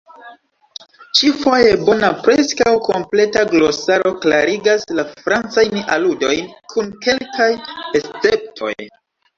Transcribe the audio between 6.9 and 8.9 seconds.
kelkaj esceptoj.